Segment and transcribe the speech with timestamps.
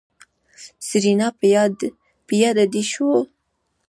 [0.87, 1.27] سېرېنا
[2.27, 3.19] په ياده دې شوه.